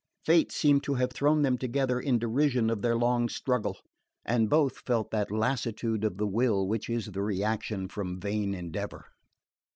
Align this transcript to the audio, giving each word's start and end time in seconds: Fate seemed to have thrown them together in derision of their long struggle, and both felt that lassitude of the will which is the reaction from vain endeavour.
Fate 0.25 0.51
seemed 0.51 0.81
to 0.85 0.95
have 0.95 1.11
thrown 1.13 1.43
them 1.43 1.59
together 1.59 1.99
in 1.99 2.17
derision 2.17 2.71
of 2.71 2.81
their 2.81 2.95
long 2.95 3.29
struggle, 3.29 3.77
and 4.25 4.49
both 4.49 4.79
felt 4.79 5.11
that 5.11 5.29
lassitude 5.29 6.03
of 6.03 6.17
the 6.17 6.25
will 6.25 6.67
which 6.67 6.89
is 6.89 7.11
the 7.11 7.21
reaction 7.21 7.87
from 7.87 8.19
vain 8.19 8.55
endeavour. 8.55 9.05